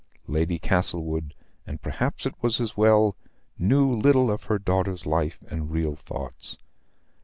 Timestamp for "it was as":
2.25-2.75